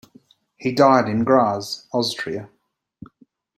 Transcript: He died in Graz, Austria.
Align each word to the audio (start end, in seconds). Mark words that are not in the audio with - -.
He 0.57 0.71
died 0.71 1.07
in 1.07 1.23
Graz, 1.23 1.85
Austria. 1.93 2.49